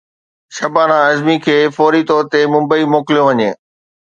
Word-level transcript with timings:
شبانه 0.55 0.95
اعظمي 1.05 1.37
کي 1.45 1.57
فوري 1.75 2.01
طور 2.09 2.23
تي 2.31 2.41
ممبئي 2.53 2.83
موڪليو 2.93 3.23
وڃي 3.29 3.49